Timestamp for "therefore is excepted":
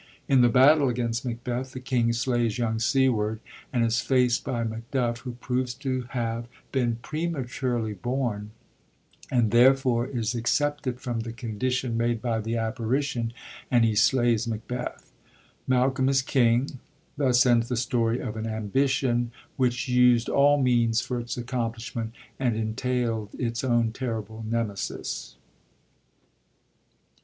9.51-10.99